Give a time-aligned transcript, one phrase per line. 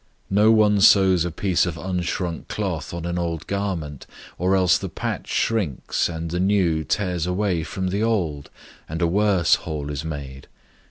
[0.31, 4.07] 002:021 No one sews a piece of unshrunk cloth on an old garment,
[4.39, 8.49] or else the patch shrinks and the new tears away from the old,
[8.89, 10.47] and a worse hole is made.